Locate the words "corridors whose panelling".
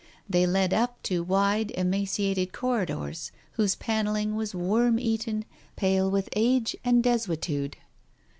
2.53-4.35